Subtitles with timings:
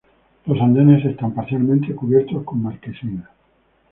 [0.47, 3.29] Los andenes están parcialmente cubiertos con marquesinas.